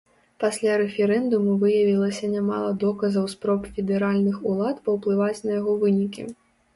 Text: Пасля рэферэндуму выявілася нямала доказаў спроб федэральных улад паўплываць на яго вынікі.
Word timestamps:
Пасля 0.43 0.75
рэферэндуму 0.81 1.51
выявілася 1.63 2.29
нямала 2.35 2.71
доказаў 2.83 3.25
спроб 3.33 3.67
федэральных 3.75 4.39
улад 4.53 4.81
паўплываць 4.89 5.43
на 5.45 5.51
яго 5.59 5.77
вынікі. 5.85 6.27